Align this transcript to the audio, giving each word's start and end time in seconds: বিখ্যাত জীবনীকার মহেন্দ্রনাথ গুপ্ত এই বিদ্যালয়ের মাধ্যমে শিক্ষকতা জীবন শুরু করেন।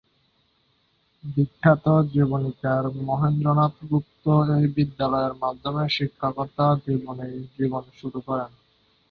বিখ্যাত 1.23 1.85
জীবনীকার 2.13 2.83
মহেন্দ্রনাথ 3.01 3.75
গুপ্ত 3.89 4.25
এই 4.55 4.65
বিদ্যালয়ের 4.75 5.33
মাধ্যমে 5.43 5.83
শিক্ষকতা 5.89 6.65
জীবন 7.57 7.83
শুরু 7.99 8.19
করেন। 8.27 8.51